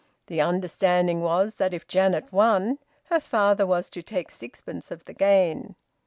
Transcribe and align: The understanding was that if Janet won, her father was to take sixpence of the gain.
The 0.25 0.41
understanding 0.41 1.21
was 1.21 1.57
that 1.57 1.75
if 1.75 1.87
Janet 1.87 2.33
won, 2.33 2.79
her 3.11 3.19
father 3.19 3.67
was 3.67 3.87
to 3.91 4.01
take 4.01 4.31
sixpence 4.31 4.89
of 4.89 5.05
the 5.05 5.13
gain. 5.13 5.75